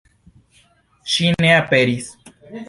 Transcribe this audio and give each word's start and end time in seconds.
Ŝi 1.17 1.29
ne 1.43 1.53
aperis. 1.59 2.09